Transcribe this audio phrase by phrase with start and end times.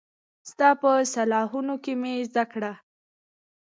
[0.49, 2.71] ستا په ساحلونو کې مې زده کړه